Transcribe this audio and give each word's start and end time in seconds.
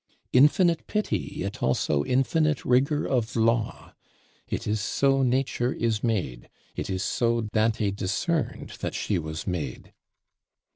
Infinite 0.33 0.87
pity, 0.87 1.31
yet 1.35 1.61
also 1.61 2.03
infinite 2.03 2.65
rigor 2.65 3.05
of 3.05 3.35
law: 3.35 3.93
it 4.47 4.65
is 4.65 4.81
so 4.81 5.21
Nature 5.21 5.73
is 5.73 6.03
made; 6.03 6.49
it 6.75 6.89
is 6.89 7.03
so 7.03 7.41
Dante 7.41 7.91
discerned 7.91 8.69
that 8.79 8.95
she 8.95 9.19
was 9.19 9.45
made. 9.45 9.93